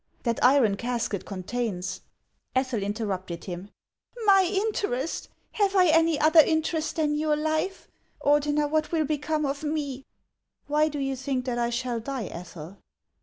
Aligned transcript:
That 0.23 0.43
iron 0.43 0.77
casket 0.77 1.25
contains 1.27 2.01
—"Ethel 2.55 2.81
interrupted 2.81 3.43
him:" 3.43 3.69
My 4.25 4.49
interest! 4.51 5.29
Have 5.51 5.75
I 5.75 5.89
any 5.89 6.19
other 6.19 6.39
interest 6.39 6.95
than 6.95 7.13
your 7.13 7.35
life? 7.35 7.87
Ordener, 8.19 8.67
what 8.67 8.91
will 8.91 9.05
become 9.05 9.45
of 9.45 9.61
me?"" 9.61 10.03
Why 10.65 10.87
do 10.87 10.97
you 10.97 11.15
think 11.15 11.45
that 11.45 11.59
I 11.59 11.69
shall 11.69 11.99
die, 11.99 12.25
Ethel 12.25 12.79